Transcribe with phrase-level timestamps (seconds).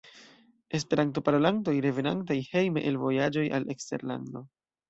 [0.77, 4.47] Esperanto-parolantoj revenantaj hejme el vojaĝoj al eksterlando.